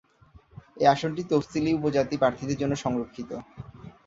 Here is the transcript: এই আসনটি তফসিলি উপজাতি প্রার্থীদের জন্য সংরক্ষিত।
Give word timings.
এই 0.77 0.87
আসনটি 0.87 1.21
তফসিলি 1.31 1.71
উপজাতি 1.73 2.15
প্রার্থীদের 2.17 2.59
জন্য 2.61 2.73
সংরক্ষিত। 2.83 3.29